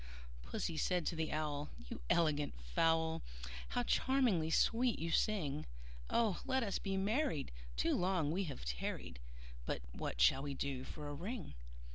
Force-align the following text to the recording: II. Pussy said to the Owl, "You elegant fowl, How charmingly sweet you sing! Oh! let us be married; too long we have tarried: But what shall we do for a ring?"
II. 0.01 0.39
Pussy 0.49 0.77
said 0.77 1.05
to 1.05 1.15
the 1.15 1.31
Owl, 1.31 1.69
"You 1.87 2.01
elegant 2.09 2.59
fowl, 2.59 3.21
How 3.69 3.83
charmingly 3.83 4.49
sweet 4.49 4.97
you 4.97 5.11
sing! 5.11 5.67
Oh! 6.09 6.41
let 6.43 6.63
us 6.63 6.79
be 6.79 6.97
married; 6.97 7.51
too 7.77 7.93
long 7.95 8.31
we 8.31 8.45
have 8.45 8.65
tarried: 8.65 9.19
But 9.67 9.83
what 9.91 10.19
shall 10.19 10.41
we 10.41 10.55
do 10.55 10.85
for 10.85 11.07
a 11.07 11.13
ring?" 11.13 11.53